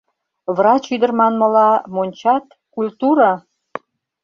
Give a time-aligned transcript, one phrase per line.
[0.55, 3.31] Врач ӱдыр манмыла, мончат— культура!